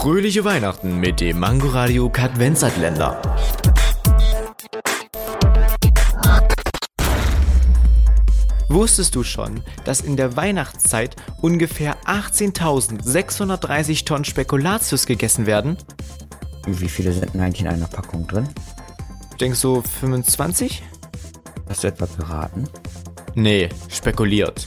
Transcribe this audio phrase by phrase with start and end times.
[0.00, 3.20] Fröhliche Weihnachten mit dem Mangoradio Kadvenzatländer.
[8.70, 15.76] Wusstest du schon, dass in der Weihnachtszeit ungefähr 18.630 Tonnen Spekulatius gegessen werden?
[16.66, 18.48] Wie viele sind denn eigentlich in einer Packung drin?
[19.38, 20.82] Denkst du 25?
[21.68, 22.64] Hast du etwa geraten?
[23.34, 24.66] Nee, spekuliert.